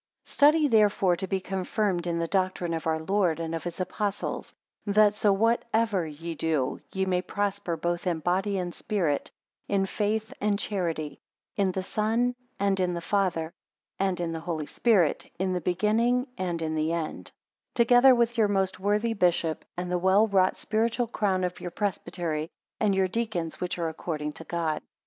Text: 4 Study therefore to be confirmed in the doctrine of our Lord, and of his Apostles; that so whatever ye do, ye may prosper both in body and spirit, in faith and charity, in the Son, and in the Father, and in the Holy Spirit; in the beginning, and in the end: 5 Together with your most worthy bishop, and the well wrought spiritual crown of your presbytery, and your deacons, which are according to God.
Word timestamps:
4 0.23 0.31
Study 0.33 0.67
therefore 0.67 1.15
to 1.15 1.27
be 1.27 1.39
confirmed 1.39 2.07
in 2.07 2.17
the 2.17 2.25
doctrine 2.25 2.73
of 2.73 2.87
our 2.87 2.99
Lord, 2.99 3.39
and 3.39 3.53
of 3.53 3.63
his 3.63 3.79
Apostles; 3.79 4.51
that 4.83 5.13
so 5.13 5.31
whatever 5.31 6.07
ye 6.07 6.33
do, 6.33 6.79
ye 6.91 7.05
may 7.05 7.21
prosper 7.21 7.77
both 7.77 8.07
in 8.07 8.17
body 8.17 8.57
and 8.57 8.73
spirit, 8.73 9.29
in 9.67 9.85
faith 9.85 10.33
and 10.41 10.57
charity, 10.57 11.19
in 11.55 11.71
the 11.73 11.83
Son, 11.83 12.33
and 12.59 12.79
in 12.79 12.95
the 12.95 12.99
Father, 12.99 13.53
and 13.99 14.19
in 14.19 14.31
the 14.31 14.39
Holy 14.39 14.65
Spirit; 14.65 15.29
in 15.37 15.53
the 15.53 15.61
beginning, 15.61 16.25
and 16.35 16.63
in 16.63 16.73
the 16.73 16.91
end: 16.91 17.27
5 17.73 17.73
Together 17.75 18.15
with 18.15 18.39
your 18.39 18.47
most 18.47 18.79
worthy 18.79 19.13
bishop, 19.13 19.63
and 19.77 19.91
the 19.91 19.99
well 19.99 20.25
wrought 20.25 20.55
spiritual 20.57 21.05
crown 21.05 21.43
of 21.43 21.61
your 21.61 21.69
presbytery, 21.69 22.49
and 22.79 22.95
your 22.95 23.07
deacons, 23.07 23.61
which 23.61 23.77
are 23.77 23.89
according 23.89 24.33
to 24.33 24.43
God. 24.45 24.81